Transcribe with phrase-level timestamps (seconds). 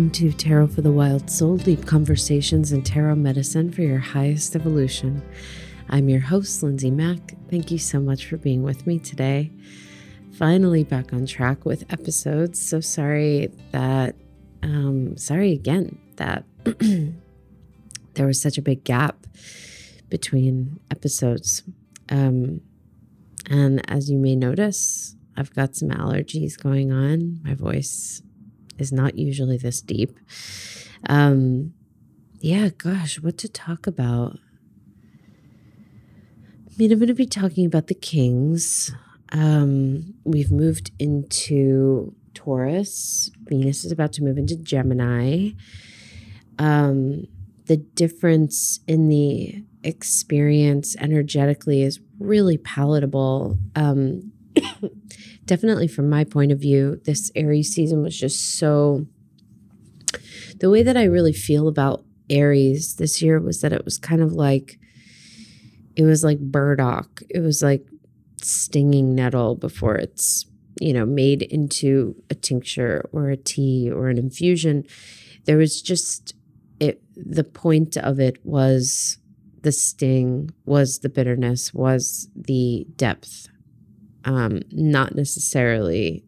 [0.00, 4.56] Welcome to Tarot for the Wild Soul Deep Conversations and Tarot Medicine for your highest
[4.56, 5.20] evolution.
[5.90, 7.34] I'm your host, Lindsay Mack.
[7.50, 9.52] Thank you so much for being with me today.
[10.32, 12.58] Finally back on track with episodes.
[12.58, 14.16] So sorry that,
[14.62, 16.44] um, sorry again that
[18.14, 19.26] there was such a big gap
[20.08, 21.62] between episodes.
[22.08, 22.62] Um,
[23.50, 27.40] and as you may notice, I've got some allergies going on.
[27.44, 28.22] My voice
[28.80, 30.18] is not usually this deep.
[31.08, 31.74] Um,
[32.40, 34.38] yeah, gosh, what to talk about?
[36.66, 38.92] I mean, I'm going to be talking about the kings.
[39.32, 43.30] Um, we've moved into Taurus.
[43.44, 45.50] Venus is about to move into Gemini.
[46.58, 47.26] Um,
[47.66, 53.58] the difference in the experience energetically is really palatable.
[53.76, 54.32] Um,
[55.50, 59.04] definitely from my point of view, this Aries season was just so.
[60.60, 64.22] The way that I really feel about Aries this year was that it was kind
[64.22, 64.78] of like,
[65.96, 67.22] it was like burdock.
[67.28, 67.84] It was like
[68.40, 70.46] stinging nettle before it's,
[70.80, 74.84] you know, made into a tincture or a tea or an infusion.
[75.46, 76.32] There was just,
[76.78, 79.18] it, the point of it was
[79.62, 83.48] the sting, was the bitterness, was the depth
[84.24, 86.24] um, not necessarily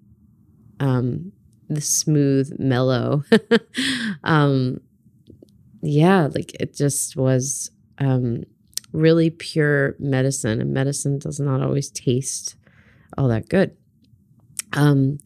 [0.81, 1.33] um,
[1.69, 3.25] the smooth, mellow.
[4.25, 4.81] um,
[5.83, 8.45] yeah, like it just was um,
[8.93, 12.57] really pure medicine, and medicine does not always taste
[13.19, 13.77] all that good.
[14.73, 15.19] Um,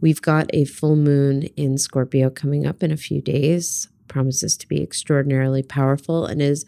[0.00, 3.88] we've got a full moon in Scorpio coming up in a few days.
[4.08, 6.66] Promises to be extraordinarily powerful and is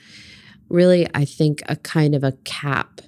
[0.69, 3.01] really, I think, a kind of a cap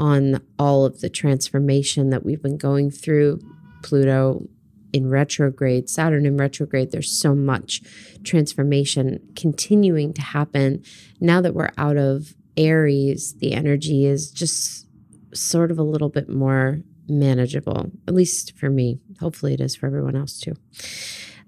[0.00, 3.38] on all of the transformation that we've been going through.
[3.82, 4.48] Pluto
[4.92, 7.82] in retrograde, Saturn in retrograde, there's so much
[8.24, 10.82] transformation continuing to happen.
[11.20, 14.86] Now that we're out of Aries, the energy is just
[15.32, 18.98] sort of a little bit more manageable, at least for me.
[19.20, 20.54] Hopefully, it is for everyone else too.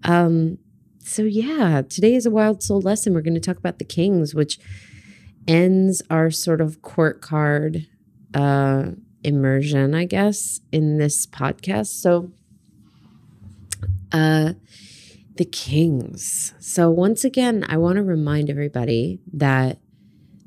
[0.04, 0.59] Um,
[1.00, 3.15] so, yeah, today is a wild soul lesson.
[3.15, 4.59] We're going to talk about the kings, which
[5.48, 7.88] ends our sort of court card
[8.34, 8.93] uh,
[9.25, 12.00] immersion, I guess, in this podcast.
[12.00, 12.32] So,
[14.12, 14.54] uh,
[15.37, 16.54] the kings.
[16.59, 19.78] So, once again, I want to remind everybody that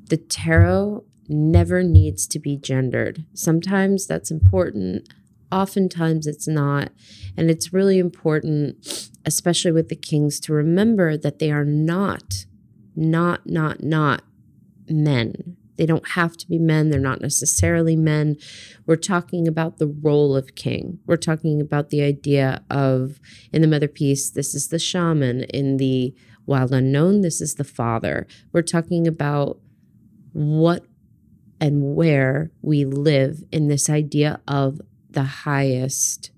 [0.09, 3.25] the tarot never needs to be gendered.
[3.34, 5.09] Sometimes that's important,
[5.51, 6.91] oftentimes it's not.
[7.35, 12.45] And it's really important, especially with the kings, to remember that they are not,
[12.95, 14.24] not, not, not
[14.88, 15.57] men.
[15.78, 16.90] They don't have to be men.
[16.90, 18.38] They're not necessarily men.
[18.86, 21.00] We're talking about the role of king.
[21.06, 23.19] We're talking about the idea of,
[23.52, 25.44] in the Motherpeace, this is the shaman.
[25.44, 26.13] In the
[26.46, 28.28] Wild Unknown, this is the father.
[28.52, 29.59] We're talking about
[30.34, 30.86] what
[31.59, 36.31] and where we live in this idea of the highest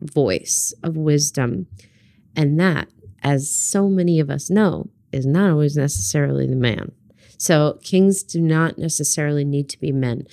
[0.00, 1.66] voice of wisdom.
[2.34, 2.88] And that,
[3.22, 6.92] as so many of us know, is not always necessarily the man.
[7.38, 10.26] So kings do not necessarily need to be men.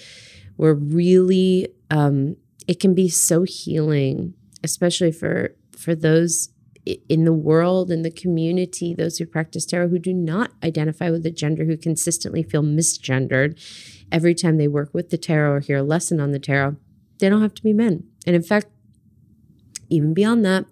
[0.57, 2.37] We're really, um,
[2.67, 4.33] it can be so healing,
[4.63, 6.49] especially for for those
[6.85, 11.25] in the world, in the community, those who practice tarot who do not identify with
[11.25, 13.57] a gender, who consistently feel misgendered
[14.11, 16.75] every time they work with the tarot or hear a lesson on the tarot,
[17.19, 18.03] they don't have to be men.
[18.27, 18.67] And in fact,
[19.89, 20.65] even beyond that,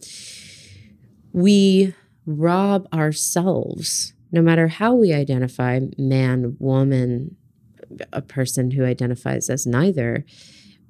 [1.32, 7.36] we rob ourselves no matter how we identify man, woman,
[8.14, 10.26] a person who identifies as neither,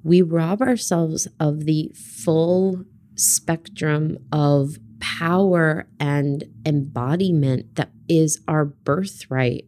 [0.04, 9.66] we rob ourselves of the full spectrum of power and embodiment that is our birthright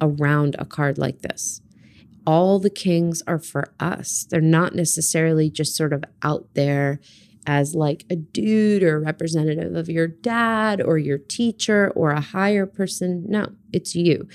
[0.00, 1.60] around a card like this.
[2.26, 4.26] All the kings are for us.
[4.30, 7.00] They're not necessarily just sort of out there
[7.48, 12.20] as like a dude or a representative of your dad or your teacher or a
[12.20, 13.24] higher person.
[13.26, 14.28] No, it's you.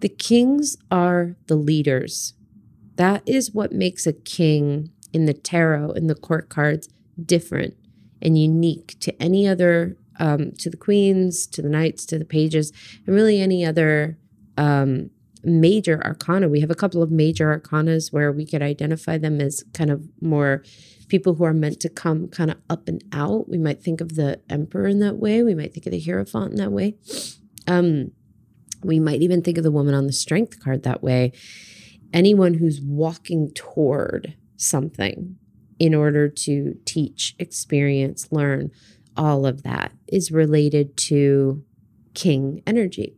[0.00, 2.34] The kings are the leaders.
[2.96, 6.88] That is what makes a king in the tarot, in the court cards,
[7.24, 7.74] different
[8.20, 12.72] and unique to any other, um, to the queens, to the knights, to the pages,
[13.06, 14.18] and really any other
[14.56, 15.10] um,
[15.44, 16.48] major arcana.
[16.48, 20.08] We have a couple of major arcanas where we could identify them as kind of
[20.20, 20.64] more
[21.08, 23.48] people who are meant to come kind of up and out.
[23.48, 25.42] We might think of the emperor in that way.
[25.42, 26.96] We might think of the Hierophant in that way.
[27.66, 28.12] Um,
[28.82, 31.32] we might even think of the woman on the strength card that way.
[32.12, 35.36] Anyone who's walking toward something
[35.78, 38.70] in order to teach, experience, learn.
[39.16, 41.64] all of that is related to
[42.14, 43.16] king energy.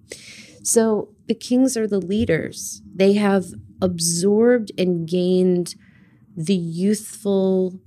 [0.63, 2.81] So the kings are the leaders.
[2.95, 3.47] They have
[3.83, 5.75] absorbed and gained
[6.37, 7.81] the youthful,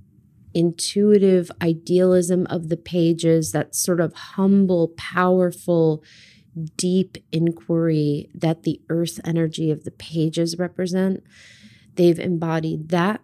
[0.53, 6.03] intuitive idealism of the pages, that sort of humble, powerful,
[6.77, 11.23] deep inquiry that the earth energy of the pages represent.
[11.95, 13.21] They've embodied that.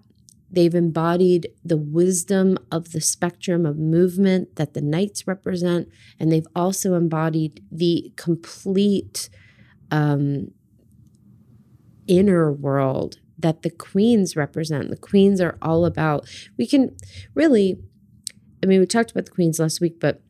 [0.51, 5.87] They've embodied the wisdom of the spectrum of movement that the knights represent.
[6.19, 9.29] And they've also embodied the complete
[9.91, 10.51] um,
[12.07, 14.89] inner world that the queens represent.
[14.89, 16.27] The queens are all about,
[16.57, 16.95] we can
[17.33, 17.79] really,
[18.61, 20.21] I mean, we talked about the queens last week, but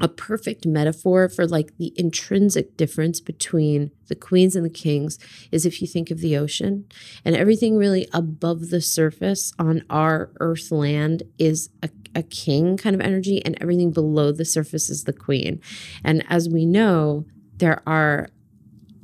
[0.00, 5.18] a perfect metaphor for like the intrinsic difference between the queens and the kings
[5.50, 6.86] is if you think of the ocean
[7.24, 12.94] and everything really above the surface on our earth land is a, a king kind
[12.94, 15.60] of energy and everything below the surface is the queen
[16.02, 17.26] and as we know
[17.58, 18.28] there are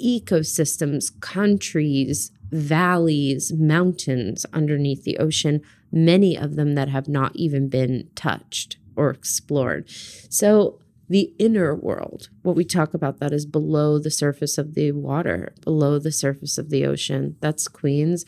[0.00, 5.61] ecosystems countries valleys mountains underneath the ocean
[5.91, 9.89] many of them that have not even been touched or explored.
[10.29, 14.93] So the inner world, what we talk about that is below the surface of the
[14.93, 17.37] water, below the surface of the ocean.
[17.41, 18.27] That's Queens.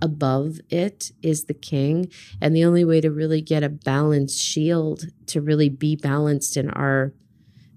[0.00, 2.10] Above it is the king.
[2.40, 6.70] And the only way to really get a balanced shield, to really be balanced in
[6.70, 7.12] our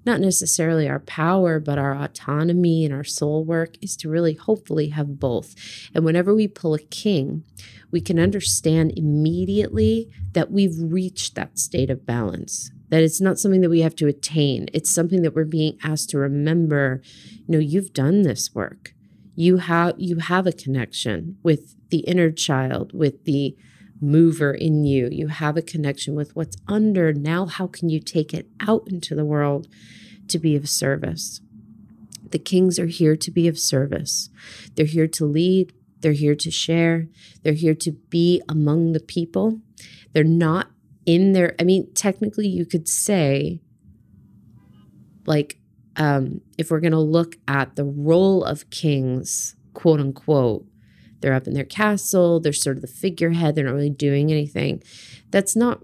[0.07, 4.89] not necessarily our power, but our autonomy and our soul work is to really hopefully
[4.89, 5.53] have both.
[5.93, 7.43] And whenever we pull a king,
[7.91, 13.61] we can understand immediately that we've reached that state of balance that it's not something
[13.61, 17.59] that we have to attain it's something that we're being asked to remember you know
[17.59, 18.93] you've done this work
[19.35, 23.55] you have you have a connection with the inner child with the
[24.01, 25.09] mover in you.
[25.11, 27.13] You have a connection with what's under.
[27.13, 29.67] Now how can you take it out into the world
[30.27, 31.41] to be of service?
[32.31, 34.29] The kings are here to be of service.
[34.75, 35.73] They're here to lead.
[36.01, 37.07] They're here to share.
[37.43, 39.61] They're here to be among the people.
[40.13, 40.71] They're not
[41.05, 41.55] in there.
[41.59, 43.61] I mean, technically, you could say,
[45.25, 45.59] like,
[45.95, 50.65] um, if we're going to look at the role of kings, quote unquote,
[51.27, 54.81] they're up in their castle, they're sort of the figurehead, they're not really doing anything.
[55.29, 55.81] That's not,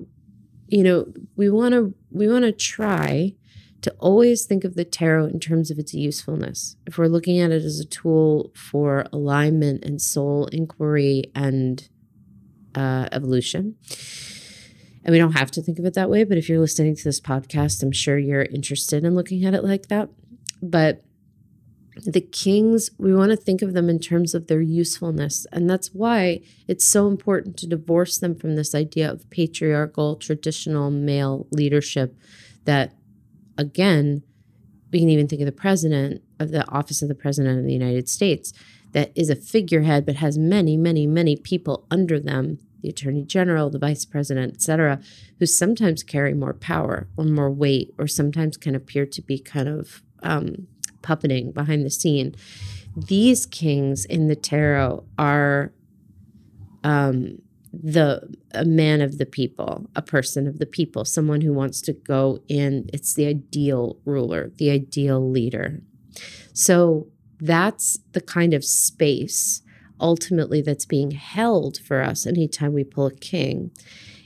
[0.70, 3.36] you know, we want to we want to try
[3.82, 6.78] to always think of the tarot in terms of its usefulness.
[6.88, 11.90] If we're looking at it as a tool for alignment and soul inquiry and
[12.74, 13.76] uh, evolution,
[15.04, 17.04] and we don't have to think of it that way, but if you're listening to
[17.04, 20.08] this podcast, I'm sure you're interested in looking at it like that.
[20.62, 21.04] But
[21.96, 25.46] the kings, we want to think of them in terms of their usefulness.
[25.52, 30.90] And that's why it's so important to divorce them from this idea of patriarchal, traditional
[30.90, 32.16] male leadership
[32.66, 32.94] that,
[33.58, 34.24] again,
[34.92, 37.74] we can even think of the president of the office of the president of the
[37.74, 38.54] United States
[38.92, 43.70] that is a figurehead but has many, many, many people under them the attorney general,
[43.70, 45.00] the vice president, etc.,
[45.40, 49.70] who sometimes carry more power or more weight, or sometimes can appear to be kind
[49.70, 50.68] of um,
[51.04, 52.36] puppeting behind the scene.
[52.96, 55.74] These kings in the tarot are
[56.84, 61.82] um, the a man of the people, a person of the people, someone who wants
[61.82, 62.90] to go in.
[62.94, 65.82] It's the ideal ruler, the ideal leader.
[66.54, 67.08] So
[67.40, 69.64] that's the kind of space
[70.00, 73.72] ultimately that's being held for us anytime we pull a king.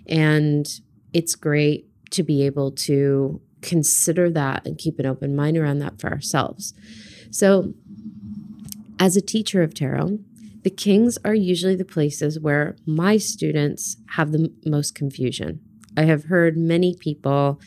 [0.08, 0.68] And
[1.13, 6.00] it's great to be able to consider that and keep an open mind around that
[6.00, 6.74] for ourselves.
[7.32, 7.74] So,
[9.00, 10.20] as a teacher of tarot,
[10.64, 15.62] the kings are usually the places where my students have the most confusion.
[15.96, 17.62] I have heard many people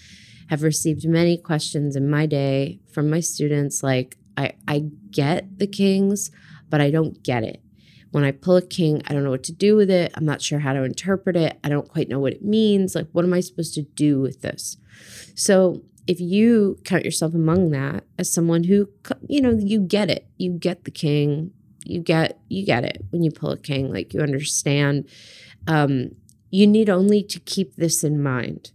[0.48, 5.66] have received many questions in my day from my students like, I, I get the
[5.66, 6.30] kings,
[6.68, 7.62] but I don't get it.
[8.10, 10.12] When I pull a king, I don't know what to do with it.
[10.14, 11.58] I'm not sure how to interpret it.
[11.62, 12.94] I don't quite know what it means.
[12.94, 14.76] Like, what am I supposed to do with this?
[15.34, 18.88] So, if you count yourself among that as someone who,
[19.28, 21.52] you know, you get it, you get the king,
[21.84, 25.08] you get you get it when you pull a king, like you understand.
[25.66, 26.12] Um,
[26.50, 28.72] you need only to keep this in mind.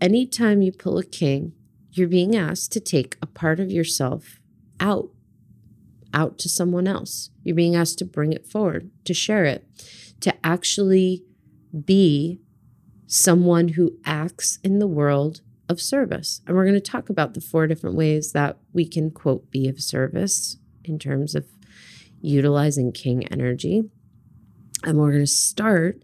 [0.00, 1.52] Anytime you pull a king,
[1.90, 4.40] you're being asked to take a part of yourself
[4.78, 5.10] out
[6.14, 7.30] out to someone else.
[7.42, 9.66] You're being asked to bring it forward, to share it,
[10.20, 11.24] to actually
[11.84, 12.40] be
[13.06, 16.40] someone who acts in the world of service.
[16.46, 19.68] And we're going to talk about the four different ways that we can, quote, be
[19.68, 21.46] of service in terms of
[22.20, 23.84] utilizing king energy.
[24.84, 26.02] And we're going to start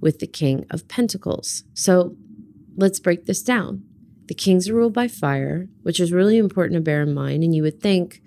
[0.00, 1.64] with the King of Pentacles.
[1.74, 2.16] So
[2.76, 3.84] let's break this down.
[4.26, 7.42] The kings are ruled by fire, which is really important to bear in mind.
[7.42, 8.20] And you would think,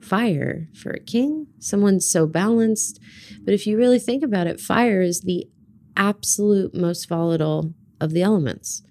[0.00, 1.46] fire for a king?
[1.58, 3.00] Someone's so balanced.
[3.42, 5.48] But if you really think about it, fire is the
[5.96, 8.82] absolute most volatile of the elements.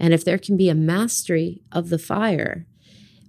[0.00, 2.66] And if there can be a mastery of the fire,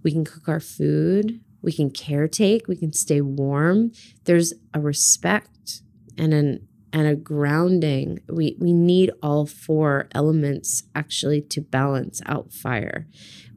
[0.04, 3.92] we can cook our food, we can caretake, we can stay warm.
[4.24, 5.82] There's a respect
[6.18, 8.20] and an and a grounding.
[8.28, 13.08] We we need all four elements actually to balance out fire.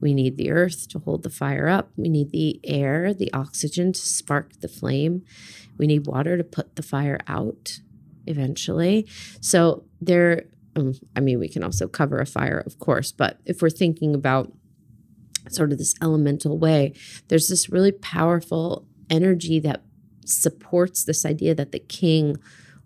[0.00, 1.90] We need the earth to hold the fire up.
[1.97, 5.23] We need the air, the oxygen to spark the flame.
[5.78, 7.80] We need water to put the fire out
[8.26, 9.06] eventually.
[9.40, 10.44] So there
[10.76, 14.14] um, I mean we can also cover a fire of course, but if we're thinking
[14.14, 14.52] about
[15.50, 16.95] sort of this elemental way,
[17.28, 19.83] there's this really powerful energy that
[20.25, 22.37] supports this idea that the king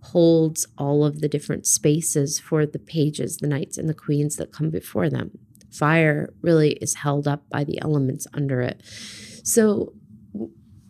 [0.00, 4.52] holds all of the different spaces for the pages, the knights and the queens that
[4.52, 5.38] come before them.
[5.70, 8.82] Fire really is held up by the elements under it.
[9.44, 9.92] So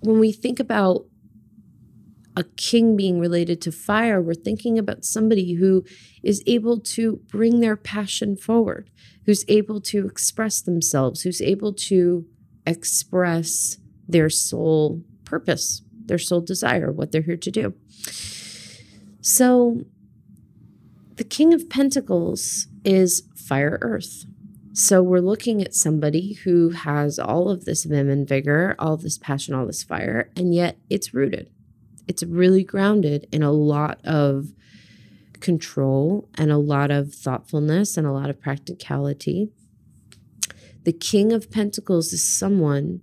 [0.01, 1.07] when we think about
[2.39, 5.85] a king being related to fire, we're thinking about somebody who
[6.23, 8.91] is able to bring their passion forward,
[9.27, 12.25] who's able to express themselves, who's able to
[12.65, 17.75] express their soul purpose, their soul desire, what they're here to do.
[19.21, 19.83] So
[21.17, 24.27] the King of Pentacles is fire earth.
[24.75, 29.19] So we're looking at somebody who has all of this vim and vigor, all this
[29.19, 31.51] passion, all this fire, and yet it's rooted.
[32.09, 34.53] It's really grounded in a lot of
[35.41, 39.51] control and a lot of thoughtfulness and a lot of practicality.
[40.85, 43.03] The King of Pentacles is someone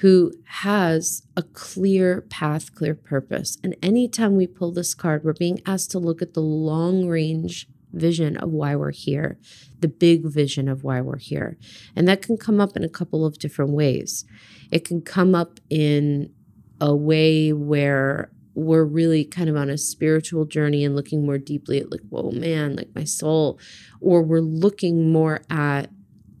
[0.00, 3.58] who has a clear path, clear purpose.
[3.64, 7.66] And anytime we pull this card, we're being asked to look at the long range
[7.92, 9.38] vision of why we're here,
[9.80, 11.56] the big vision of why we're here.
[11.94, 14.26] And that can come up in a couple of different ways.
[14.70, 16.32] It can come up in
[16.78, 21.78] a way where we're really kind of on a spiritual journey and looking more deeply
[21.78, 23.60] at, like, whoa, man, like my soul.
[24.00, 25.90] Or we're looking more at,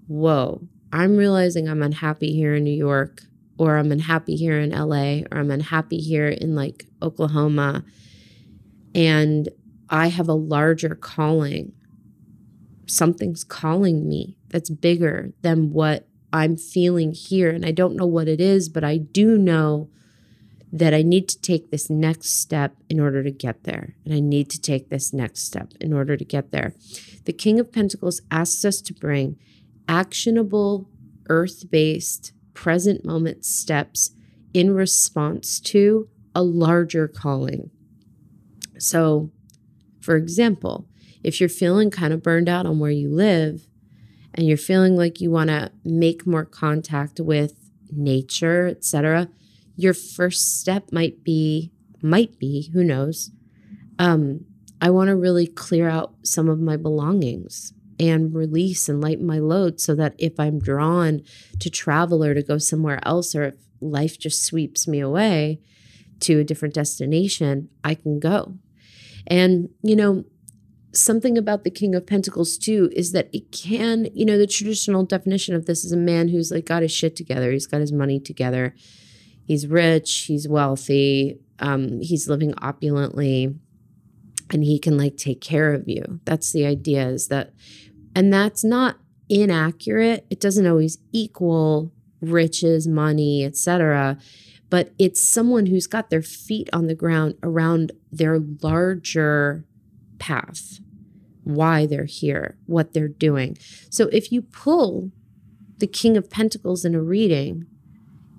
[0.08, 3.22] whoa, I'm realizing I'm unhappy here in New York
[3.58, 7.84] or I'm unhappy here in LA, or I'm unhappy here in like Oklahoma,
[8.94, 9.48] and
[9.88, 11.72] I have a larger calling.
[12.86, 17.50] Something's calling me that's bigger than what I'm feeling here.
[17.50, 19.88] And I don't know what it is, but I do know
[20.72, 23.94] that I need to take this next step in order to get there.
[24.04, 26.74] And I need to take this next step in order to get there.
[27.24, 29.38] The King of Pentacles asks us to bring
[29.88, 30.88] actionable,
[31.28, 34.10] earth based present moment steps
[34.52, 37.70] in response to a larger calling.
[38.78, 39.30] So,
[40.00, 40.88] for example,
[41.22, 43.66] if you're feeling kind of burned out on where you live
[44.34, 49.28] and you're feeling like you want to make more contact with nature, etc.,
[49.76, 53.30] your first step might be might be, who knows,
[53.98, 54.44] um,
[54.80, 59.38] I want to really clear out some of my belongings and release and lighten my
[59.38, 61.22] load so that if I'm drawn
[61.60, 65.60] to travel or to go somewhere else, or if life just sweeps me away
[66.20, 68.58] to a different destination, I can go.
[69.26, 70.24] And, you know,
[70.92, 75.04] something about the King of Pentacles too is that it can, you know, the traditional
[75.04, 77.92] definition of this is a man who's like got his shit together, he's got his
[77.92, 78.74] money together,
[79.46, 83.54] he's rich, he's wealthy, um, he's living opulently
[84.52, 86.20] and he can like take care of you.
[86.24, 87.52] That's the idea is that
[88.14, 88.98] and that's not
[89.28, 90.26] inaccurate.
[90.30, 94.18] It doesn't always equal riches, money, etc.
[94.70, 99.64] But it's someone who's got their feet on the ground around their larger
[100.18, 100.80] path,
[101.44, 103.58] why they're here, what they're doing.
[103.90, 105.12] So if you pull
[105.78, 107.66] the King of Pentacles in a reading,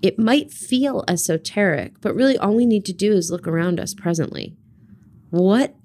[0.02, 3.94] it might feel esoteric, but really all we need to do is look around us
[3.94, 4.56] presently.
[5.30, 5.76] What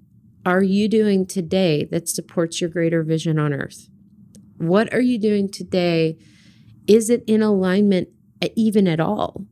[0.45, 3.88] are you doing today that supports your greater vision on earth?
[4.59, 6.19] What are you doing today?
[6.87, 8.09] Is it in alignment
[8.54, 9.47] even at all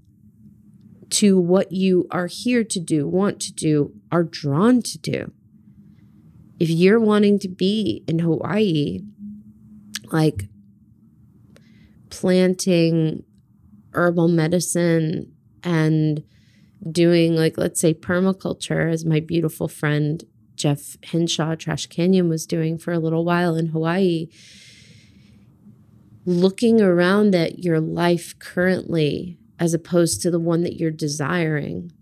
[1.11, 5.33] to what you are here to do, want to do, are drawn to do?
[6.59, 9.01] If you're wanting to be in Hawaii,
[10.13, 10.49] like
[12.11, 13.25] planting
[13.93, 15.33] herbal medicine
[15.63, 16.23] and
[16.91, 20.25] doing like let's say permaculture as my beautiful friend
[20.61, 24.29] Jeff Hinshaw, Trash Canyon, was doing for a little while in Hawaii.
[26.27, 31.93] Looking around at your life currently, as opposed to the one that you're desiring,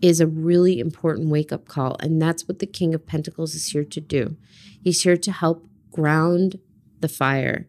[0.00, 1.96] is a really important wake up call.
[1.98, 4.36] And that's what the King of Pentacles is here to do.
[4.80, 6.60] He's here to help ground
[7.00, 7.66] the fire,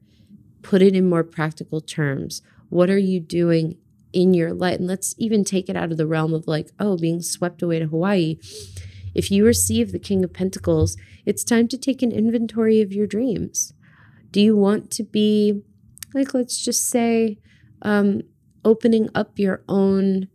[0.62, 2.44] put it in more practical terms.
[2.70, 3.78] What are you doing
[4.14, 4.78] in your life?
[4.78, 7.80] And let's even take it out of the realm of like, oh, being swept away
[7.80, 8.38] to Hawaii.
[9.14, 10.96] If you receive the King of Pentacles,
[11.26, 13.74] it's time to take an inventory of your dreams.
[14.32, 15.64] Do you want to be,
[16.14, 17.40] like, let's just say,
[17.82, 18.22] um,
[18.64, 20.28] opening up your own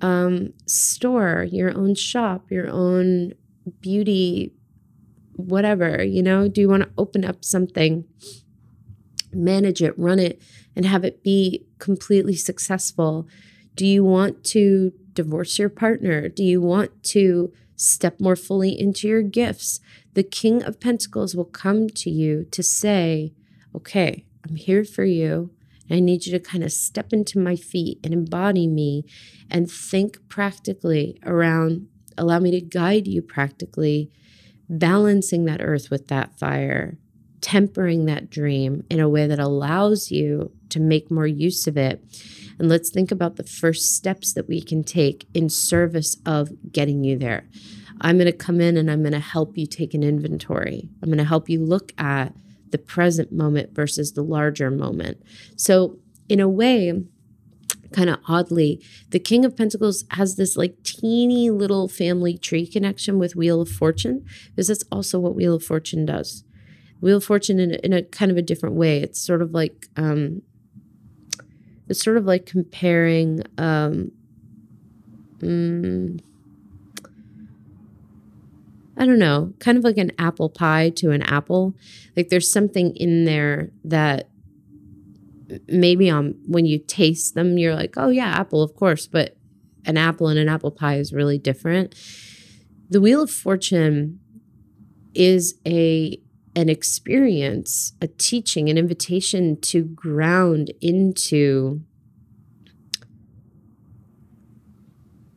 [0.00, 3.34] um, store, your own shop, your own
[3.80, 4.52] beauty,
[5.34, 6.48] whatever, you know?
[6.48, 8.04] Do you want to open up something,
[9.32, 10.42] manage it, run it,
[10.76, 13.26] and have it be completely successful?
[13.74, 16.28] Do you want to divorce your partner?
[16.28, 19.80] Do you want to step more fully into your gifts?
[20.14, 23.32] The King of Pentacles will come to you to say,
[23.74, 25.50] okay, I'm here for you.
[25.90, 29.04] I need you to kind of step into my feet and embody me
[29.50, 34.10] and think practically around, allow me to guide you practically,
[34.68, 36.98] balancing that earth with that fire,
[37.40, 42.02] tempering that dream in a way that allows you to make more use of it.
[42.58, 47.04] And let's think about the first steps that we can take in service of getting
[47.04, 47.46] you there.
[48.00, 50.88] I'm going to come in and I'm going to help you take an inventory.
[51.02, 52.34] I'm going to help you look at
[52.70, 55.22] the present moment versus the larger moment.
[55.56, 57.04] So, in a way,
[57.92, 63.18] kind of oddly, the King of Pentacles has this like teeny little family tree connection
[63.18, 66.44] with Wheel of Fortune, because that's also what Wheel of Fortune does.
[67.00, 68.98] Wheel of Fortune in a, in a kind of a different way.
[69.00, 70.42] It's sort of like um,
[71.88, 74.10] it's sort of like comparing um,
[75.38, 76.20] mm,
[78.96, 81.74] I don't know, kind of like an apple pie to an apple.
[82.16, 84.30] Like there's something in there that
[85.68, 89.06] maybe on when you taste them, you're like, oh yeah, apple, of course.
[89.06, 89.36] But
[89.84, 91.94] an apple and an apple pie is really different.
[92.88, 94.20] The Wheel of Fortune
[95.14, 96.18] is a
[96.56, 101.82] an experience, a teaching, an invitation to ground into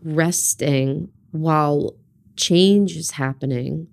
[0.02, 1.96] resting while
[2.38, 3.88] change is happening.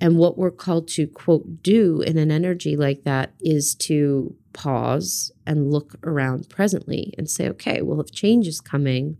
[0.00, 5.30] And what we're called to, quote, do in an energy like that is to pause
[5.46, 9.18] and look around presently and say, okay, well, if change is coming,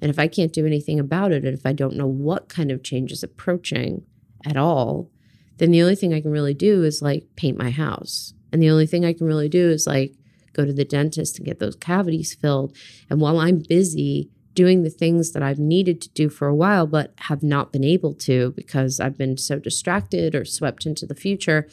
[0.00, 2.70] and if I can't do anything about it, and if I don't know what kind
[2.70, 4.04] of change is approaching
[4.46, 5.10] at all,
[5.58, 8.34] then the only thing I can really do is like paint my house.
[8.52, 10.14] And the only thing I can really do is like
[10.52, 12.76] go to the dentist and get those cavities filled.
[13.08, 16.86] And while I'm busy doing the things that I've needed to do for a while,
[16.86, 21.14] but have not been able to because I've been so distracted or swept into the
[21.14, 21.68] future.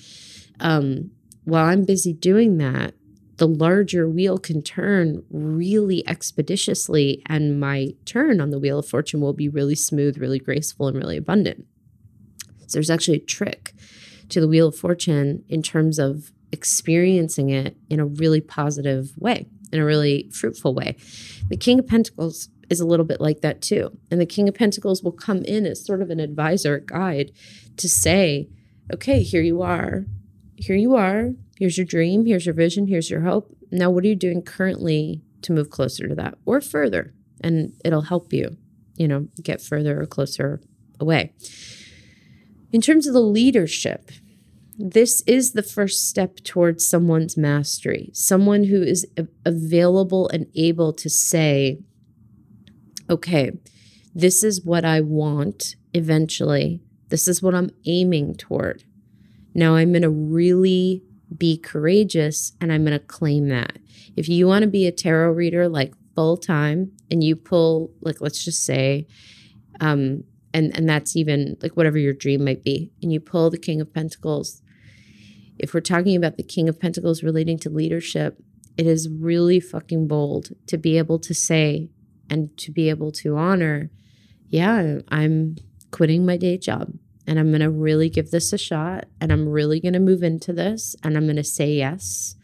[0.60, 1.12] Um,
[1.44, 2.94] while I'm busy doing that,
[3.38, 9.22] the larger wheel can turn really expeditiously, and my turn on the wheel of fortune
[9.22, 11.66] will be really smooth, really graceful, and really abundant.
[12.74, 13.74] There's actually a trick
[14.30, 19.48] to the wheel of fortune in terms of experiencing it in a really positive way,
[19.72, 20.98] in a really fruitful way.
[21.48, 23.98] The King of Pentacles is a little bit like that too.
[24.12, 27.32] And the King of Pentacles will come in as sort of an advisor, guide
[27.78, 28.50] to say,
[28.94, 30.06] okay, here you are.
[30.56, 31.32] Here you are.
[31.58, 32.26] Here's your dream.
[32.26, 32.88] Here's your vision.
[32.88, 33.56] Here's your hope.
[33.72, 37.14] Now, what are you doing currently to move closer to that or further?
[37.42, 38.58] And it'll help you,
[38.96, 40.62] you know, get further or closer
[41.00, 41.34] away.
[42.72, 44.12] In terms of the leadership,
[44.78, 49.06] this is the first step towards someone's mastery, someone who is
[49.46, 51.80] available and able to say,
[53.10, 53.52] okay,
[54.14, 56.82] this is what I want eventually.
[57.10, 58.84] This is what I'm aiming toward.
[59.54, 61.04] Now I'm going to really
[61.36, 63.80] be courageous and I'm going to claim that.
[64.16, 68.22] If you want to be a tarot reader like full time and you pull, like,
[68.22, 69.08] let's just say,
[69.82, 70.24] um,
[70.54, 73.82] and, and that's even like whatever your dream might be, and you pull the King
[73.82, 74.62] of Pentacles.
[75.58, 78.38] If we're talking about the King of Pentacles relating to leadership,
[78.78, 81.90] it is really fucking bold to be able to say,
[82.30, 83.90] and to be able to honor,
[84.48, 85.58] yeah, I'm
[85.92, 86.94] quitting my day job
[87.28, 90.24] and I'm going to really give this a shot and I'm really going to move
[90.24, 92.36] into this and I'm going to say yes.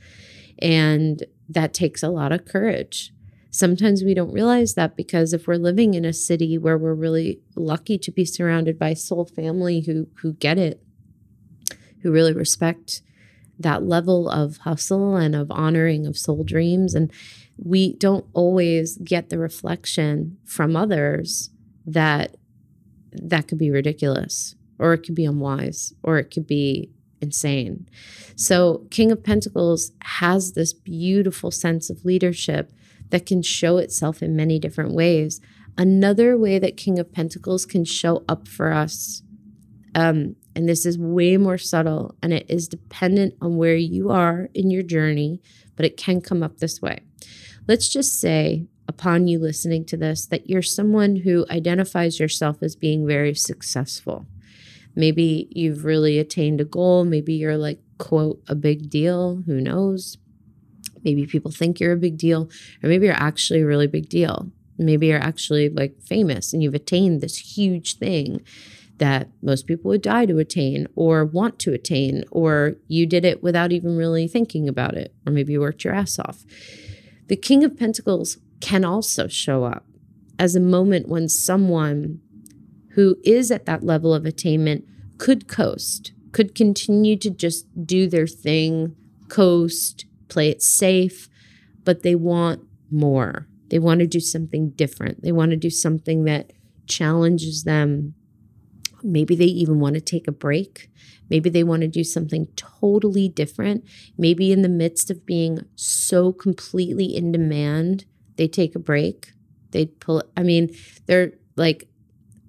[0.60, 3.13] And that takes a lot of courage.
[3.56, 7.39] Sometimes we don't realize that because if we're living in a city where we're really
[7.56, 10.84] lucky to be surrounded by soul family who who get it,
[12.02, 13.02] who really respect
[13.58, 17.10] that level of hustle and of honoring of soul dreams and
[17.58, 21.50] we don't always get the reflection from others
[21.86, 22.36] that
[23.13, 26.89] that could be ridiculous or it could be unwise or it could be
[27.22, 27.88] insane.
[28.36, 32.74] So, King of Pentacles has this beautiful sense of leadership
[33.10, 35.41] that can show itself in many different ways.
[35.78, 39.24] Another way that King of Pentacles can show up for us
[39.96, 44.50] um, and this is way more subtle and it is dependent on where you are
[44.54, 45.41] in your journey,
[45.76, 47.00] but it can come up this way.
[47.68, 52.76] Let's just say, upon you listening to this, that you're someone who identifies yourself as
[52.76, 54.28] being very successful.
[54.96, 57.04] Maybe you've really attained a goal.
[57.06, 59.44] Maybe you're like, quote, a big deal.
[59.46, 60.18] Who knows?
[61.06, 62.50] Maybe people think you're a big deal,
[62.84, 64.52] or maybe you're actually a really big deal.
[64.78, 68.41] Maybe you're actually like famous and you've attained this huge thing
[68.98, 73.44] that most people would die to attain or want to attain, or you did it
[73.44, 76.44] without even really thinking about it, or maybe you worked your ass off.
[77.28, 79.86] The King of Pentacles can also show up
[80.39, 82.22] as a moment when someone
[82.91, 84.86] who is at that level of attainment
[85.18, 88.96] could coast, could continue to just do their thing,
[89.28, 91.29] coast, play it safe,
[91.83, 92.61] but they want
[92.91, 93.47] more.
[93.69, 95.23] They want to do something different.
[95.23, 96.53] They want to do something that
[96.88, 98.13] challenges them
[99.05, 100.89] Maybe they even want to take a break.
[101.29, 103.85] Maybe they want to do something totally different.
[104.17, 108.05] Maybe in the midst of being so completely in demand,
[108.38, 109.33] they take a break.
[109.71, 111.88] They pull, I mean, they're like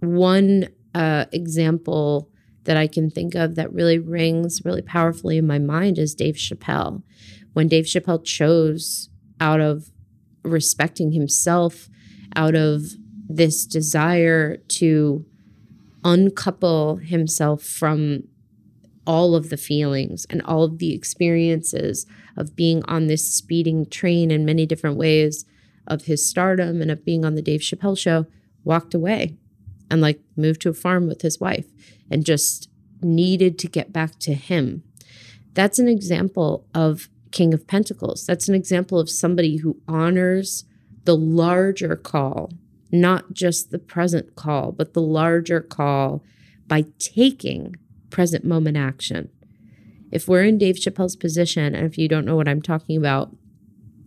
[0.00, 2.30] one uh, example
[2.64, 6.36] that I can think of that really rings really powerfully in my mind is Dave
[6.36, 7.02] Chappelle.
[7.56, 9.08] When Dave Chappelle chose
[9.40, 9.90] out of
[10.42, 11.88] respecting himself,
[12.34, 12.82] out of
[13.30, 15.24] this desire to
[16.04, 18.24] uncouple himself from
[19.06, 22.04] all of the feelings and all of the experiences
[22.36, 25.46] of being on this speeding train in many different ways
[25.86, 28.26] of his stardom and of being on the Dave Chappelle show,
[28.64, 29.34] walked away
[29.90, 31.72] and like moved to a farm with his wife
[32.10, 32.68] and just
[33.00, 34.82] needed to get back to him.
[35.54, 38.26] That's an example of King of Pentacles.
[38.26, 40.64] That's an example of somebody who honors
[41.04, 42.50] the larger call
[42.92, 46.22] not just the present call, but the larger call
[46.66, 47.76] by taking
[48.10, 49.30] present moment action.
[50.10, 53.34] If we're in Dave Chappelle's position, and if you don't know what I'm talking about,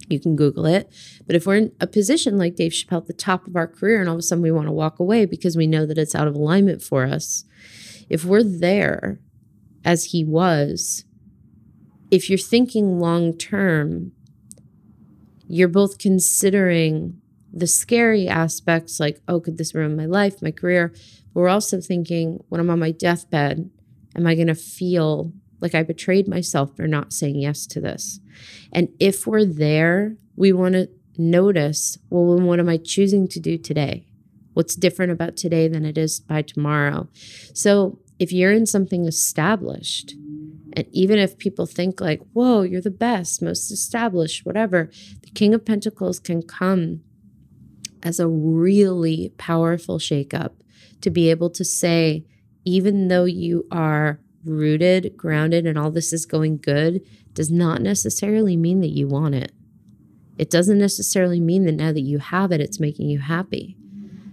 [0.08, 0.92] you can Google it.
[1.28, 4.00] But if we're in a position like Dave Chappelle at the top of our career
[4.00, 6.16] and all of a sudden we want to walk away because we know that it's
[6.16, 7.46] out of alignment for us,
[8.10, 9.20] if we're there
[9.86, 11.06] as he was,
[12.12, 14.12] if you're thinking long term,
[15.48, 17.20] you're both considering
[17.52, 20.94] the scary aspects, like, oh, could this ruin my life, my career?
[21.34, 23.70] But we're also thinking, when I'm on my deathbed,
[24.16, 28.20] am I going to feel like I betrayed myself for not saying yes to this?
[28.72, 33.58] And if we're there, we want to notice, well, what am I choosing to do
[33.58, 34.06] today?
[34.54, 37.08] What's different about today than it is by tomorrow?
[37.54, 40.16] So if you're in something established,
[40.80, 44.90] and even if people think like, whoa, you're the best, most established, whatever,
[45.22, 47.02] the King of Pentacles can come
[48.02, 50.52] as a really powerful shakeup
[51.02, 52.24] to be able to say,
[52.64, 57.02] even though you are rooted, grounded, and all this is going good,
[57.34, 59.52] does not necessarily mean that you want it.
[60.38, 63.76] It doesn't necessarily mean that now that you have it, it's making you happy.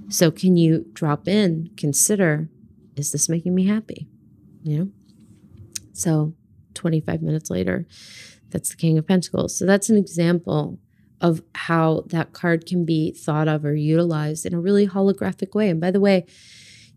[0.08, 2.48] So, can you drop in, consider,
[2.94, 4.06] is this making me happy?
[4.62, 4.90] You know?
[5.96, 6.34] So,
[6.74, 7.86] 25 minutes later,
[8.50, 9.56] that's the King of Pentacles.
[9.56, 10.78] So, that's an example
[11.20, 15.70] of how that card can be thought of or utilized in a really holographic way.
[15.70, 16.26] And by the way,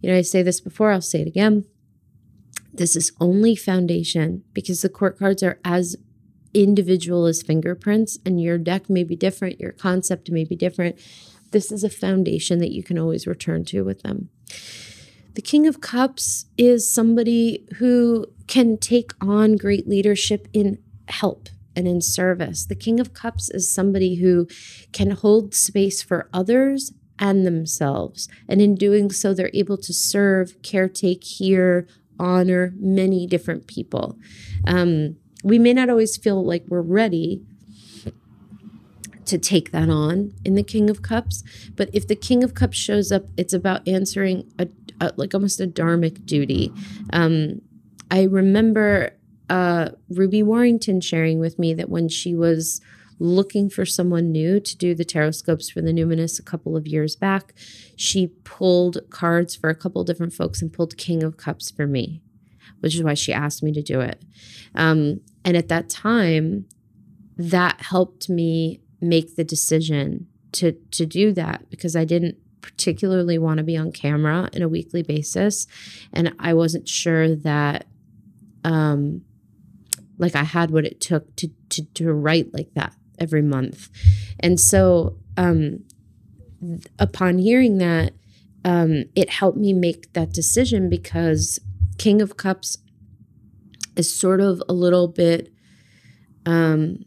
[0.01, 1.65] you know, I say this before, I'll say it again.
[2.73, 5.95] This is only foundation because the court cards are as
[6.53, 10.99] individual as fingerprints, and your deck may be different, your concept may be different.
[11.51, 14.29] This is a foundation that you can always return to with them.
[15.39, 21.47] The King of Cups is somebody who can take on great leadership in help
[21.77, 22.65] and in service.
[22.65, 24.49] The King of Cups is somebody who
[24.91, 28.27] can hold space for others and themselves.
[28.49, 31.87] And in doing so, they're able to serve, caretake, hear,
[32.19, 34.17] honor many different people.
[34.67, 37.45] Um, we may not always feel like we're ready
[39.29, 41.43] to take that on in the King of Cups,
[41.75, 44.67] but if the King of Cups shows up, it's about answering a,
[44.99, 46.71] a like almost a dharmic duty.
[47.11, 47.61] Um,
[48.11, 49.11] I remember
[49.49, 52.81] uh, Ruby Warrington sharing with me that when she was
[53.19, 56.87] looking for someone new to do the tarot scopes for the numinous a couple of
[56.87, 57.53] years back,
[57.95, 62.21] she pulled cards for a couple different folks and pulled King of Cups for me,
[62.79, 64.23] which is why she asked me to do it.
[64.73, 66.65] Um, and at that time,
[67.37, 73.57] that helped me make the decision to to do that because I didn't particularly want
[73.57, 75.67] to be on camera in a weekly basis,
[76.13, 77.87] and I wasn't sure that
[78.63, 79.21] um,
[80.19, 83.89] like I had what it took to to to write like that every month.
[84.39, 85.79] And so um
[86.99, 88.13] upon hearing that
[88.63, 91.59] um it helped me make that decision because
[91.97, 92.77] King of Cups
[93.95, 95.51] is sort of a little bit
[96.45, 97.05] um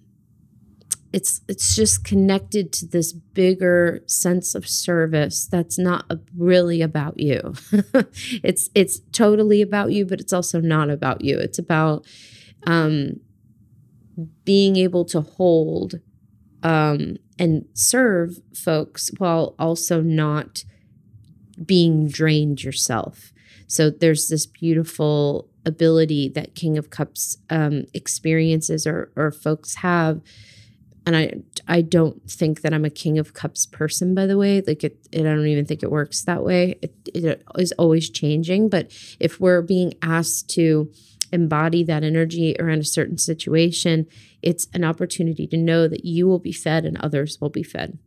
[1.12, 7.54] it's it's just connected to this bigger sense of service that's not really about you.
[8.42, 11.38] it's it's totally about you, but it's also not about you.
[11.38, 12.06] It's about
[12.66, 13.20] um,
[14.44, 16.00] being able to hold
[16.62, 20.64] um, and serve folks while also not
[21.64, 23.32] being drained yourself.
[23.66, 30.20] So there's this beautiful ability that King of Cups um, experiences or, or folks have
[31.06, 31.34] and I
[31.66, 34.62] I don't think that I'm a King of Cups person, by the way.
[34.66, 36.78] Like it, it I don't even think it works that way.
[36.82, 38.68] It, it is always changing.
[38.68, 40.92] But if we're being asked to
[41.32, 44.06] embody that energy around a certain situation,
[44.42, 47.98] it's an opportunity to know that you will be fed and others will be fed.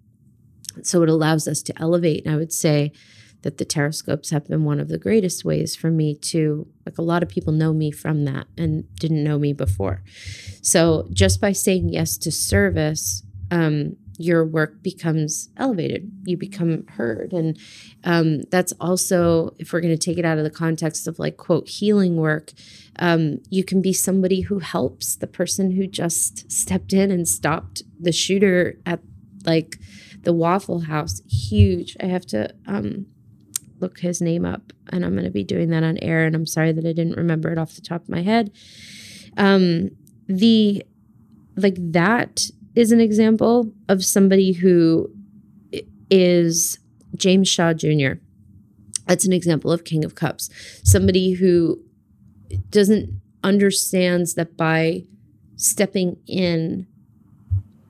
[0.83, 2.25] So it allows us to elevate.
[2.25, 2.91] And I would say
[3.45, 7.03] that the Taroscopes have been one of the greatest ways for me to, like a
[7.03, 10.01] lot of people know me from that and didn't know me before.
[10.63, 16.11] So just by saying yes to service, um, your work becomes elevated.
[16.23, 17.33] You become heard.
[17.33, 17.59] And
[18.03, 21.37] um, that's also, if we're going to take it out of the context of like,
[21.37, 22.51] quote, healing work,
[22.97, 27.83] um, you can be somebody who helps the person who just stepped in and stopped
[27.99, 29.01] the shooter at
[29.45, 29.77] like
[30.23, 31.21] the Waffle House.
[31.29, 31.95] Huge.
[32.01, 33.05] I have to um,
[33.79, 36.45] look his name up and I'm going to be doing that on air and I'm
[36.45, 38.51] sorry that I didn't remember it off the top of my head.
[39.37, 39.91] Um
[40.27, 40.83] the
[41.55, 45.09] like that is an example of somebody who
[46.09, 46.79] is
[47.15, 48.13] James Shaw Jr.
[49.07, 50.49] That's an example of King of Cups.
[50.83, 51.81] Somebody who
[52.69, 55.03] doesn't understands that by
[55.55, 56.87] stepping in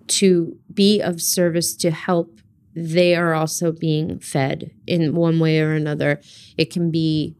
[0.08, 2.35] to be of service to help
[2.76, 6.20] they are also being fed in one way or another.
[6.58, 7.36] It can be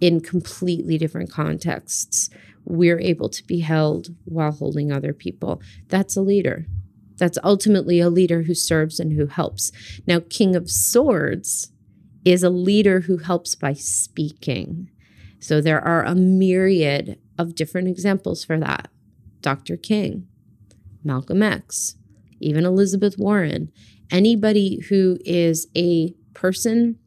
[0.00, 2.30] in completely different contexts.
[2.64, 5.60] We're able to be held while holding other people.
[5.88, 6.66] That's a leader.
[7.16, 9.72] That's ultimately a leader who serves and who helps.
[10.06, 11.72] Now, King of Swords
[12.24, 14.90] is a leader who helps by speaking.
[15.40, 18.88] So there are a myriad of different examples for that.
[19.40, 19.76] Dr.
[19.76, 20.26] King,
[21.04, 21.96] Malcolm X,
[22.40, 23.72] even Elizabeth Warren
[24.10, 26.98] anybody who is a person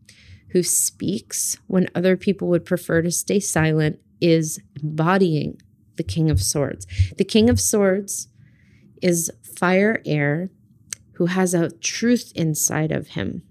[0.52, 5.62] who speaks when other people would prefer to stay silent is embodying
[5.96, 6.88] the King of Swords.
[7.18, 8.28] The King of Swords
[9.02, 10.50] is fire air
[11.14, 13.44] who has a truth inside of him,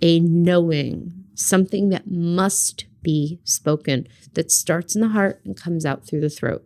[0.00, 6.06] a knowing, something that must be spoken, that starts in the heart and comes out
[6.06, 6.64] through the throat.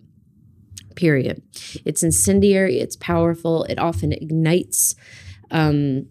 [0.97, 1.43] Period.
[1.85, 4.95] It's incendiary, it's powerful, it often ignites
[5.51, 6.07] um,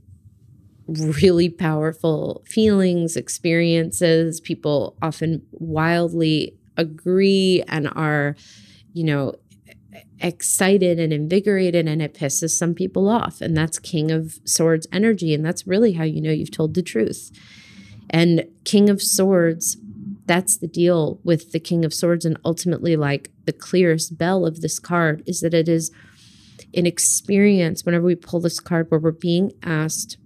[0.88, 4.40] really powerful feelings, experiences.
[4.40, 8.36] People often wildly agree and are,
[8.94, 9.36] you know,
[10.20, 13.42] excited and invigorated, and it pisses some people off.
[13.42, 15.34] And that's King of Swords energy.
[15.34, 17.32] And that's really how you know you've told the truth.
[18.10, 19.78] And King of Swords,
[20.26, 22.26] that's the deal with the King of Swords.
[22.26, 25.92] And ultimately, like the clearest bell of this card is that it is
[26.74, 30.18] an experience whenever we pull this card where we're being asked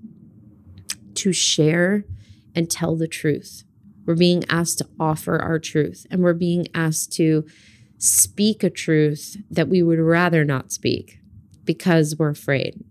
[1.16, 2.06] to share
[2.56, 3.64] and tell the truth.
[4.06, 7.46] We're being asked to offer our truth and we're being asked to
[7.98, 11.20] speak a truth that we would rather not speak
[11.64, 12.84] because we're afraid,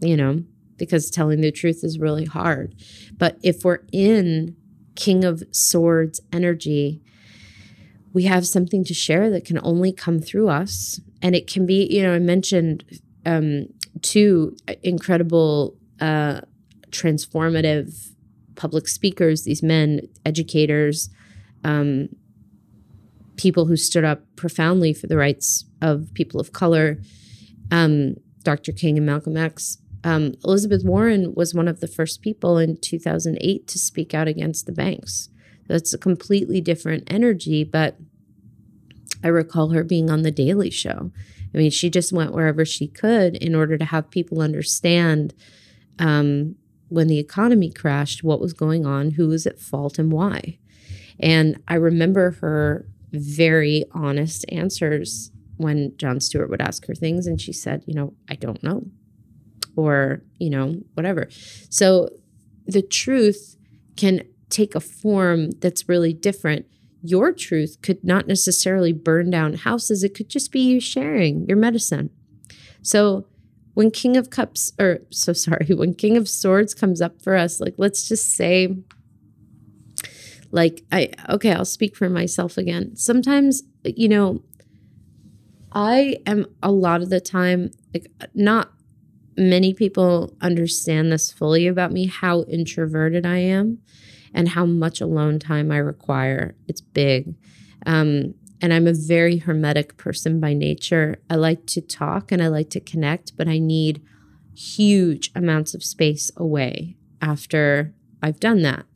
[0.00, 0.44] you know,
[0.78, 2.74] because telling the truth is really hard.
[3.18, 4.56] But if we're in
[4.94, 7.02] King of Swords energy,
[8.14, 11.86] we have something to share that can only come through us and it can be
[11.90, 12.84] you know i mentioned
[13.24, 13.66] um,
[14.02, 16.40] two incredible uh,
[16.90, 18.12] transformative
[18.54, 21.10] public speakers these men educators
[21.64, 22.08] um,
[23.36, 26.98] people who stood up profoundly for the rights of people of color
[27.70, 29.78] um, dr king and malcolm x.
[30.04, 34.66] Um, elizabeth warren was one of the first people in 2008 to speak out against
[34.66, 35.30] the banks.
[35.66, 37.96] That's a completely different energy but
[39.22, 41.10] I recall her being on The Daily Show.
[41.54, 45.34] I mean, she just went wherever she could in order to have people understand
[45.98, 46.56] um,
[46.88, 50.58] when the economy crashed, what was going on, who was at fault, and why.
[51.18, 57.40] And I remember her very honest answers when Jon Stewart would ask her things, and
[57.40, 58.84] she said, You know, I don't know,
[59.74, 61.28] or, you know, whatever.
[61.70, 62.10] So
[62.66, 63.56] the truth
[63.96, 66.66] can take a form that's really different
[67.08, 70.02] your truth could not necessarily burn down houses.
[70.02, 72.10] It could just be you sharing your medicine.
[72.82, 73.26] So
[73.74, 77.60] when King of Cups, or so sorry, when King of Swords comes up for us,
[77.60, 78.76] like let's just say,
[80.52, 82.96] Like, I, okay, I'll speak for myself again.
[82.96, 84.42] Sometimes, you know,
[85.72, 88.72] I am a lot of the time, like, not
[89.36, 93.78] many people understand this fully about me how introverted I am
[94.34, 96.54] and how much alone time I require.
[96.68, 97.34] It's big.
[97.84, 101.18] Um, and I'm a very hermetic person by nature.
[101.28, 104.02] I like to talk and I like to connect, but I need
[104.54, 108.86] huge amounts of space away after I've done that.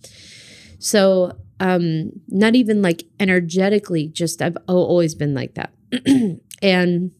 [0.78, 5.74] So, um, not even like energetically, just I've always been like that.
[6.62, 7.12] and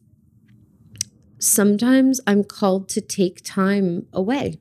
[1.38, 4.58] sometimes I'm called to take time away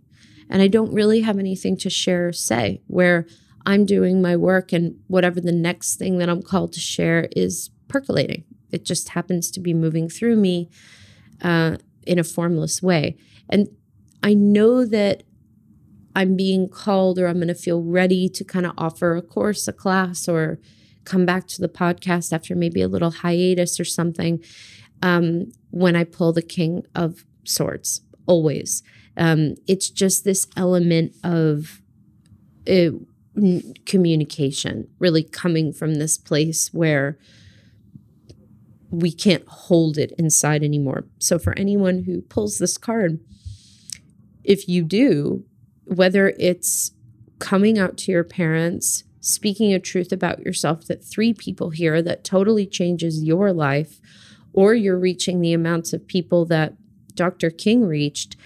[0.50, 3.28] and I don't really have anything to share or say where
[3.66, 7.70] I'm doing my work and whatever the next thing that I'm called to share is
[7.88, 8.46] percolating.
[8.72, 10.70] It just happens to be moving through me
[11.42, 13.18] uh, in a formless way.
[13.50, 13.68] And
[14.24, 15.24] I know that
[16.16, 19.68] I'm being called or I'm going to feel ready to kind of offer a course,
[19.68, 20.60] a class, or
[21.06, 24.44] come back to the podcast after maybe a little hiatus or something
[25.02, 28.84] um, when I pull the King of Swords, always.
[29.20, 31.82] Um, it's just this element of
[32.68, 32.92] uh,
[33.86, 37.20] communication, really coming from this place where
[38.90, 41.06] we can't hold it inside anymore.
[41.20, 43.20] So, for anyone who pulls this card,
[44.44, 45.44] if you do,
[45.84, 46.92] whether it's
[47.40, 52.24] coming out to your parents, speaking a truth about yourself that three people hear that
[52.24, 54.00] totally changes your life,
[54.54, 56.74] or you're reaching the amounts of people that
[57.16, 57.50] Dr.
[57.50, 58.38] King reached,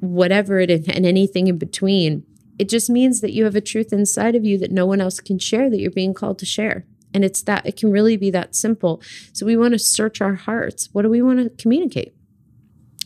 [0.00, 2.24] whatever it is, and anything in between,
[2.58, 5.20] it just means that you have a truth inside of you that no one else
[5.20, 6.84] can share that you're being called to share.
[7.12, 9.02] And it's that, it can really be that simple.
[9.32, 10.88] So we want to search our hearts.
[10.92, 12.14] What do we want to communicate?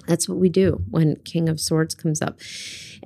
[0.06, 2.38] That's what we do when King of Swords comes up.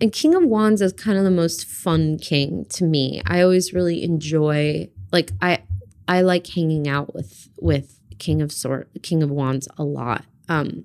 [0.01, 3.23] And King of Wands is kind of the most fun king to me.
[3.27, 5.63] I always really enjoy like I
[6.07, 10.25] I like hanging out with with King of Sword King of Wands a lot.
[10.49, 10.85] Um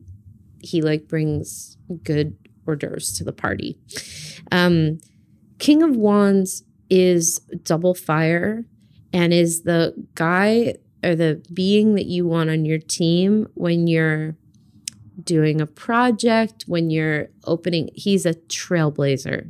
[0.60, 3.78] he like brings good hors d'oeuvres to the party.
[4.52, 5.00] Um
[5.60, 8.66] King of Wands is double fire
[9.14, 14.36] and is the guy or the being that you want on your team when you're
[15.22, 17.90] doing a project, when you're opening.
[17.94, 19.50] He's a trailblazer.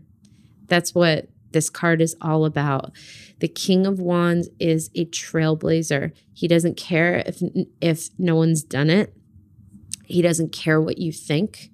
[0.67, 2.91] That's what this card is all about.
[3.39, 6.11] The King of Wands is a trailblazer.
[6.33, 7.41] He doesn't care if
[7.79, 9.15] if no one's done it.
[10.05, 11.71] He doesn't care what you think.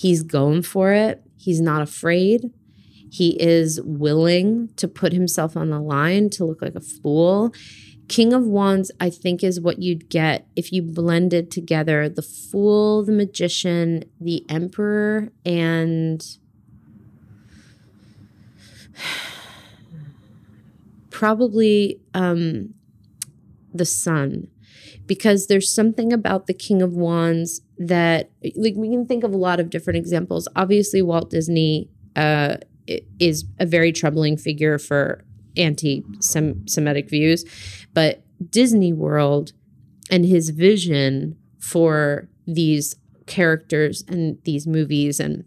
[0.00, 1.22] He's going for it.
[1.36, 2.50] He's not afraid.
[3.12, 7.52] He is willing to put himself on the line to look like a fool.
[8.08, 13.04] King of Wands, I think, is what you'd get if you blended together the Fool,
[13.04, 16.26] the Magician, the Emperor, and
[21.10, 22.72] probably um,
[23.74, 24.48] the Sun.
[25.04, 29.38] Because there's something about the King of Wands that, like, we can think of a
[29.38, 30.46] lot of different examples.
[30.54, 32.56] Obviously, Walt Disney uh,
[33.18, 35.24] is a very troubling figure for
[35.56, 37.44] anti Semitic views.
[37.94, 39.52] But Disney World
[40.10, 45.44] and his vision for these characters and these movies and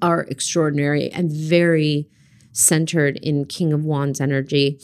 [0.00, 2.08] are extraordinary and very
[2.52, 4.78] centered in King of Wands energy.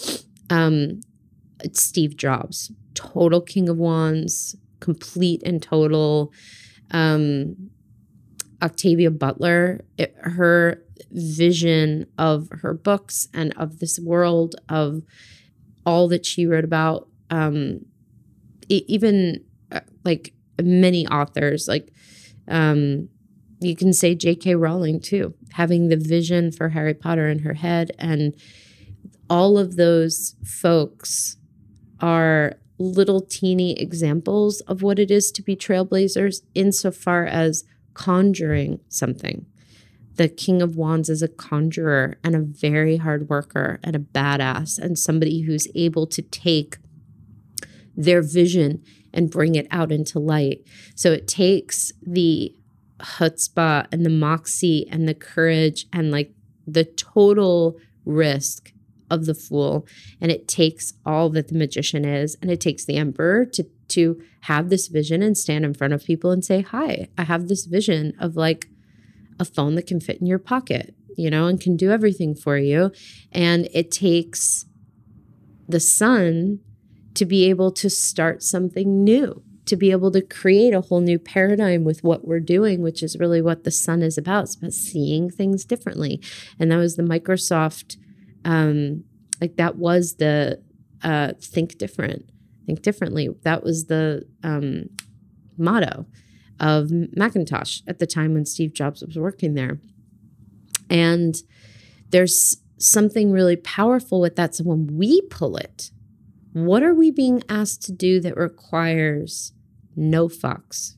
[0.51, 1.01] Um,
[1.73, 6.33] Steve Jobs, total King of Wands, complete and total.
[6.91, 7.71] Um,
[8.63, 15.03] Octavia Butler, it, her vision of her books and of this world of
[15.87, 17.81] all that she wrote about um
[18.69, 21.91] even uh, like many authors like
[22.49, 23.09] um
[23.61, 24.55] you can say J.K.
[24.55, 27.91] Rowling too, having the vision for Harry Potter in her head.
[27.99, 28.35] And
[29.29, 31.37] all of those folks
[32.01, 39.47] are little teeny examples of what it is to be trailblazers insofar as conjuring something
[40.19, 44.77] the King of Wands is a conjurer and a very hard worker and a badass
[44.77, 46.77] and somebody who's able to take
[47.97, 48.83] their vision
[49.15, 50.65] and bring it out into light.
[50.97, 52.53] So it takes the
[52.99, 56.33] chutzpah and the moxie and the courage and like
[56.67, 58.73] the total risk
[59.11, 59.87] of the fool
[60.21, 64.21] and it takes all that the magician is and it takes the emperor to to
[64.43, 67.65] have this vision and stand in front of people and say hi i have this
[67.67, 68.69] vision of like
[69.39, 72.59] a phone that can fit in your pocket, you know, and can do everything for
[72.59, 72.91] you.
[73.33, 74.67] And it takes
[75.69, 76.61] the sun
[77.15, 81.19] to be able to start something new, to be able to create a whole new
[81.19, 84.45] paradigm with what we're doing, which is really what the sun is about.
[84.45, 86.21] It's about seeing things differently.
[86.59, 87.97] And that was the Microsoft
[88.45, 89.05] um,
[89.41, 90.63] like that was the
[91.03, 92.31] uh, think different,
[92.67, 93.29] think differently.
[93.43, 94.91] That was the um,
[95.57, 96.07] motto
[96.61, 99.81] of Macintosh at the time when Steve Jobs was working there.
[100.91, 101.37] And
[102.11, 104.55] there's something really powerful with that.
[104.55, 105.91] So when we pull it,
[106.53, 109.53] what are we being asked to do that requires
[109.95, 110.95] no fucks?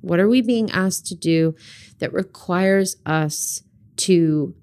[0.00, 1.54] What are we being asked to do
[1.98, 3.62] that requires us
[3.96, 4.54] to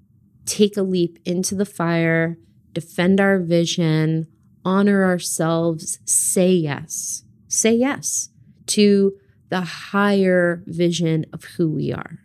[0.46, 2.38] take a leap into the fire,
[2.74, 4.28] defend our vision,
[4.64, 8.30] honor ourselves, say yes, say yes
[8.68, 9.14] to
[9.50, 12.20] the higher vision of who we are.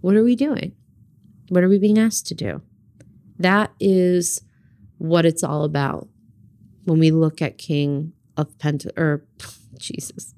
[0.00, 0.74] What are we doing?
[1.48, 2.62] What are we being asked to do?
[3.38, 4.42] That is
[4.98, 6.08] what it's all about
[6.84, 9.24] when we look at King of Pent or
[9.78, 10.34] Jesus.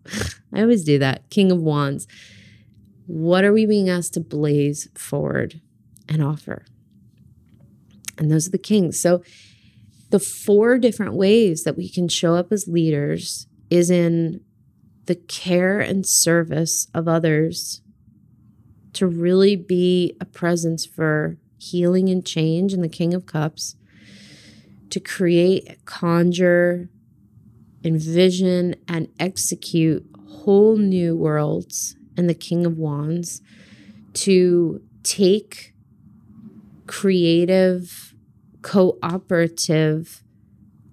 [0.53, 1.31] I always do that.
[1.31, 2.07] King of Wands.
[3.07, 5.61] What are we being asked to blaze forward
[6.09, 6.65] and offer?
[8.19, 9.01] And those are the kings.
[9.01, 9.23] So
[10.11, 14.41] the four different ways that we can show up as leaders is in
[15.07, 17.83] the care and service of others
[18.95, 23.77] to really be a presence for healing and change in the King of Cups,
[24.91, 26.89] to create, conjure,
[27.83, 33.43] envision, and execute whole new worlds in the King of Wands,
[34.13, 35.74] to take
[36.87, 38.15] creative,
[38.63, 40.23] cooperative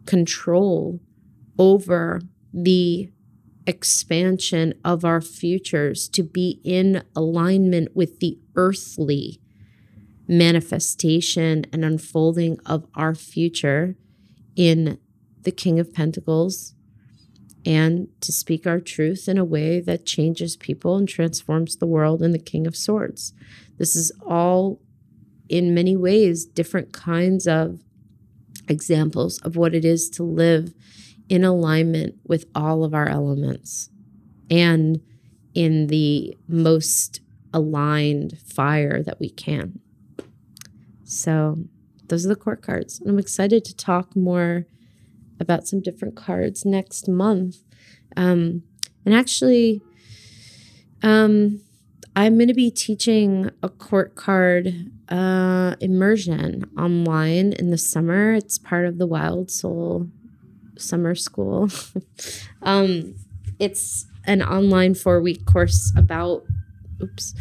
[0.06, 1.00] control
[1.58, 2.22] over
[2.54, 3.12] the
[3.68, 9.40] expansion of our futures, to be in alignment with the earthly
[10.28, 13.96] manifestation and unfolding of our future
[14.56, 14.98] in
[15.44, 16.74] the King of Pentacles
[17.66, 22.22] and to speak our truth in a way that changes people and transforms the world
[22.22, 23.34] in the King of Swords.
[23.78, 24.80] This is all,
[25.52, 27.82] in many ways, different kinds of
[28.70, 30.74] examples of what it is to live
[31.28, 33.90] in alignment with all of our elements
[34.50, 35.02] and
[35.54, 37.20] in the most
[37.54, 39.82] aligned fire that we can.
[41.04, 41.66] So,
[42.08, 43.00] those are the court cards.
[43.00, 44.66] And I'm excited to talk more
[45.40, 47.58] about some different cards next month.
[48.16, 48.64] Um,
[49.06, 49.82] and actually,
[51.04, 51.62] um,
[52.16, 58.34] I'm going to be teaching a court card uh, immersion online in the summer.
[58.34, 60.08] It's part of the Wild Soul
[60.78, 61.70] summer school.
[62.64, 63.16] um,
[63.60, 66.44] it's an online four week course about,
[67.04, 67.36] oops,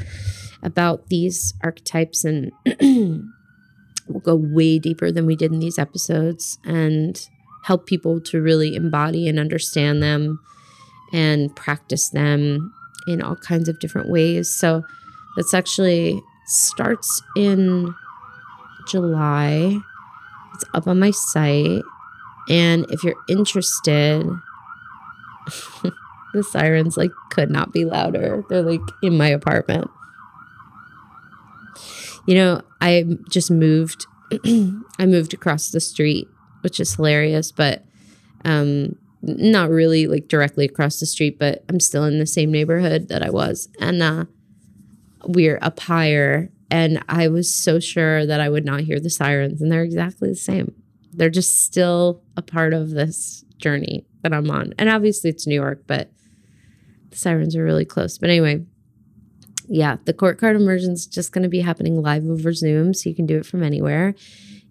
[0.62, 2.50] about these archetypes, and
[2.80, 7.28] we'll go way deeper than we did in these episodes and
[7.64, 10.40] help people to really embody and understand them
[11.12, 12.72] and practice them
[13.06, 14.50] in all kinds of different ways.
[14.50, 14.82] So
[15.36, 16.20] that's actually
[16.50, 17.94] starts in
[18.88, 19.78] July.
[20.54, 21.82] It's up on my site
[22.50, 24.26] and if you're interested,
[26.34, 28.44] the sirens like could not be louder.
[28.48, 29.88] They're like in my apartment.
[32.26, 34.06] You know, I just moved
[34.44, 36.28] I moved across the street,
[36.62, 37.84] which is hilarious, but
[38.44, 43.08] um not really like directly across the street, but I'm still in the same neighborhood
[43.08, 43.68] that I was.
[43.80, 44.24] And uh
[45.24, 49.60] we're up higher and I was so sure that I would not hear the sirens
[49.60, 50.74] and they're exactly the same.
[51.12, 54.74] They're just still a part of this journey that I'm on.
[54.78, 56.10] And obviously it's New York, but
[57.10, 58.18] the sirens are really close.
[58.18, 58.64] But anyway,
[59.68, 63.08] yeah, the court card immersion is just going to be happening live over Zoom, so
[63.08, 64.14] you can do it from anywhere.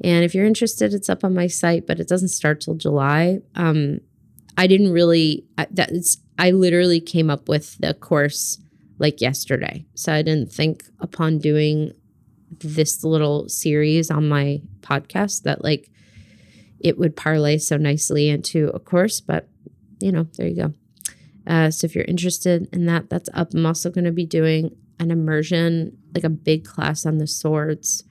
[0.01, 3.39] And if you're interested, it's up on my site, but it doesn't start till July.
[3.55, 3.99] Um,
[4.57, 8.59] I didn't really that's I literally came up with the course
[8.99, 11.93] like yesterday, so I didn't think upon doing
[12.51, 15.89] this little series on my podcast that like
[16.79, 19.21] it would parlay so nicely into a course.
[19.21, 19.47] But,
[19.99, 20.73] you know, there you go.
[21.47, 23.53] Uh, so if you're interested in that, that's up.
[23.53, 28.03] I'm also going to be doing an immersion, like a big class on the swords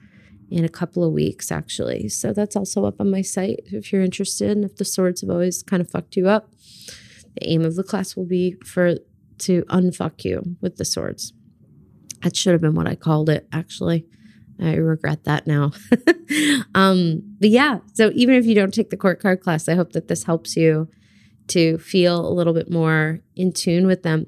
[0.49, 2.09] in a couple of weeks, actually.
[2.09, 4.51] So that's also up on my site if you're interested.
[4.51, 6.51] And if the swords have always kind of fucked you up,
[7.35, 8.95] the aim of the class will be for
[9.39, 11.33] to unfuck you with the swords.
[12.23, 14.05] That should have been what I called it, actually.
[14.61, 15.71] I regret that now.
[16.75, 19.93] um, but yeah, so even if you don't take the court card class, I hope
[19.93, 20.89] that this helps you
[21.47, 24.27] to feel a little bit more in tune with them.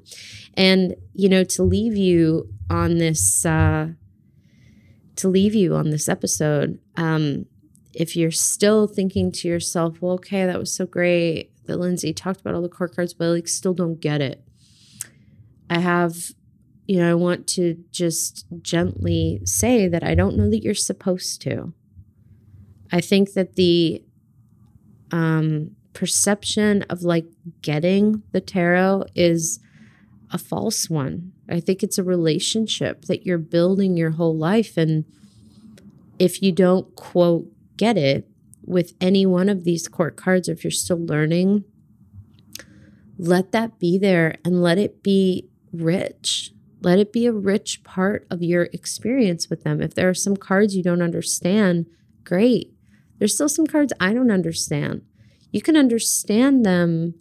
[0.54, 3.88] And, you know, to leave you on this, uh,
[5.16, 7.46] to leave you on this episode, um,
[7.94, 12.40] if you're still thinking to yourself, well, okay, that was so great that Lindsay talked
[12.40, 14.42] about all the court cards, but I like still don't get it.
[15.72, 16.32] I have
[16.86, 21.40] you know, I want to just gently say that I don't know that you're supposed
[21.42, 21.72] to.
[22.90, 24.04] I think that the
[25.10, 27.26] um, perception of like
[27.62, 29.60] getting the tarot is
[30.30, 31.32] a false one.
[31.48, 34.76] I think it's a relationship that you're building your whole life.
[34.76, 35.04] And
[36.18, 37.46] if you don't, quote,
[37.76, 38.28] get it
[38.64, 41.64] with any one of these court cards, or if you're still learning,
[43.18, 46.52] let that be there and let it be rich.
[46.80, 49.80] Let it be a rich part of your experience with them.
[49.80, 51.86] If there are some cards you don't understand,
[52.24, 52.72] great.
[53.18, 55.02] There's still some cards I don't understand.
[55.52, 57.14] You can understand them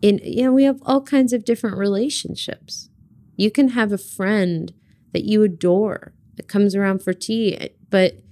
[0.00, 2.88] in, you know, we have all kinds of different relationships.
[3.36, 4.72] You can have a friend
[5.12, 8.22] that you adore that comes around for tea, but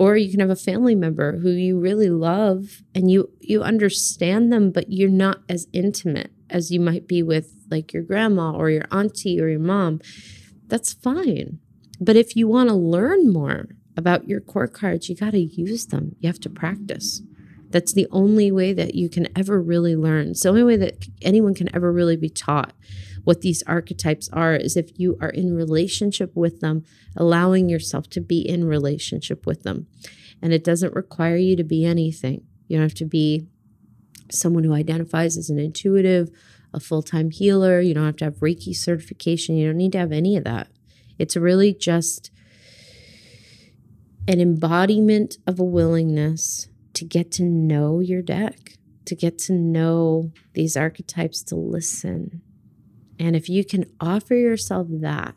[0.00, 4.50] or you can have a family member who you really love and you you understand
[4.50, 8.70] them but you're not as intimate as you might be with like your grandma or
[8.70, 10.00] your auntie or your mom
[10.66, 11.58] that's fine
[12.00, 13.66] but if you want to learn more
[13.96, 17.22] about your court cards you got to use them you have to practice
[17.70, 21.06] that's the only way that you can ever really learn it's the only way that
[21.22, 22.72] anyone can ever really be taught
[23.24, 26.84] what these archetypes are is if you are in relationship with them,
[27.16, 29.86] allowing yourself to be in relationship with them.
[30.42, 32.42] And it doesn't require you to be anything.
[32.68, 33.46] You don't have to be
[34.30, 36.30] someone who identifies as an intuitive,
[36.72, 37.80] a full time healer.
[37.80, 39.56] You don't have to have Reiki certification.
[39.56, 40.68] You don't need to have any of that.
[41.18, 42.30] It's really just
[44.28, 48.74] an embodiment of a willingness to get to know your deck,
[49.06, 52.42] to get to know these archetypes, to listen,
[53.20, 55.34] and if you can offer yourself that,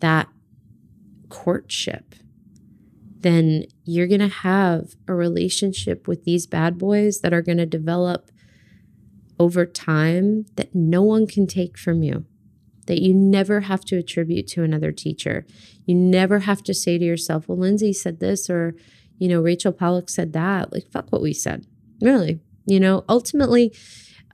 [0.00, 0.28] that
[1.28, 2.16] courtship,
[3.20, 7.66] then you're going to have a relationship with these bad boys that are going to
[7.66, 8.32] develop
[9.40, 12.26] over time that no one can take from you,
[12.86, 15.46] that you never have to attribute to another teacher.
[15.86, 18.74] You never have to say to yourself, well, Lindsay said this, or,
[19.18, 20.74] you know, Rachel Pollack said that.
[20.74, 21.66] Like, fuck what we said.
[22.02, 22.40] Really.
[22.66, 23.74] You know, ultimately,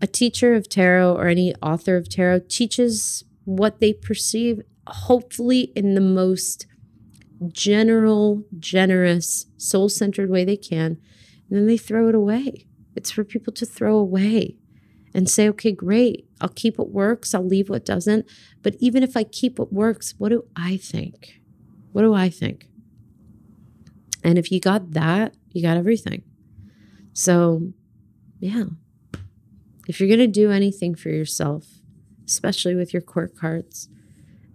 [0.03, 5.95] a teacher of tarot or any author of tarot teaches what they perceive, hopefully, in
[5.95, 6.67] the most
[7.53, 10.99] general, generous, soul centered way they can.
[11.49, 12.67] And then they throw it away.
[12.97, 14.57] It's for people to throw away
[15.17, 18.27] and say, okay, great, I'll keep what works, I'll leave what doesn't.
[18.63, 21.41] But even if I keep what works, what do I think?
[21.93, 22.69] What do I think?
[24.23, 26.23] And if you got that, you got everything.
[27.15, 27.73] So,
[28.41, 28.65] yeah,
[29.89, 31.65] if you're going to do anything for yourself,
[32.27, 33.89] especially with your court cards,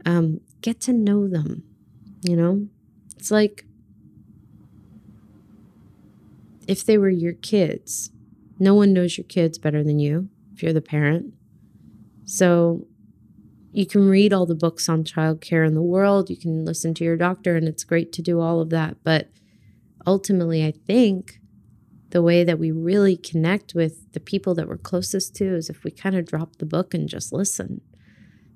[0.05, 1.63] um, get to know them.
[2.21, 2.67] You know,
[3.17, 3.65] it's like
[6.67, 8.11] if they were your kids,
[8.59, 10.29] no one knows your kids better than you
[10.61, 11.33] you're the parent.
[12.25, 12.87] So
[13.71, 17.03] you can read all the books on childcare in the world, you can listen to
[17.03, 18.97] your doctor, and it's great to do all of that.
[19.03, 19.29] But
[20.05, 21.39] ultimately, I think
[22.09, 25.83] the way that we really connect with the people that we're closest to is if
[25.83, 27.81] we kind of drop the book and just listen.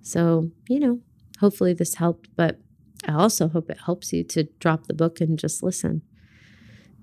[0.01, 0.99] So, you know,
[1.39, 2.59] hopefully this helped, but
[3.07, 6.01] I also hope it helps you to drop the book and just listen.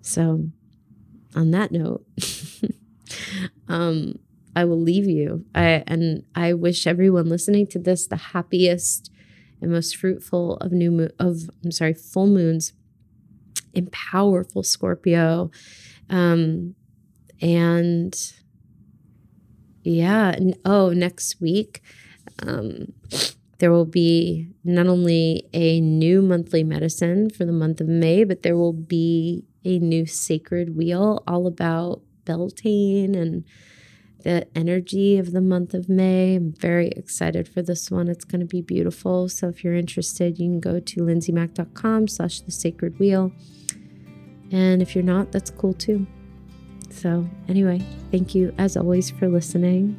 [0.02, 0.48] So,
[1.34, 2.04] on that note,
[3.68, 4.18] um,
[4.54, 5.44] I will leave you.
[5.54, 9.10] I and I wish everyone listening to this the happiest
[9.60, 12.72] and most fruitful of new of I'm sorry, full moons
[13.72, 15.50] in powerful Scorpio
[16.10, 16.74] um,
[17.40, 18.14] and
[19.82, 21.82] yeah, and oh, next week,
[22.40, 22.92] um,
[23.58, 28.42] there will be not only a new monthly medicine for the month of May, but
[28.42, 33.44] there will be a new sacred wheel all about Beltane and
[34.22, 36.36] the energy of the month of May.
[36.36, 38.08] I'm very excited for this one.
[38.08, 39.28] It's going to be beautiful.
[39.28, 43.32] So if you're interested, you can go to lindsaymack.com slash the sacred wheel
[44.52, 46.06] and if you're not, that's cool too.
[46.90, 49.96] So, anyway, thank you as always for listening.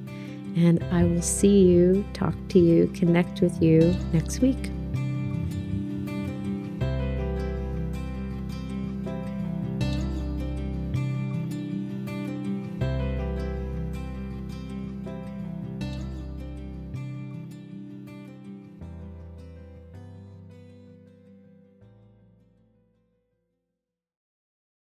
[0.56, 4.70] And I will see you, talk to you, connect with you next week.